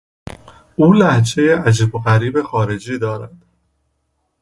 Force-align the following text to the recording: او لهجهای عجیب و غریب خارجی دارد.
او 0.75 0.93
لهجهای 0.93 1.51
عجیب 1.53 1.95
و 1.95 1.99
غریب 1.99 2.41
خارجی 2.41 2.97
دارد. 2.97 3.31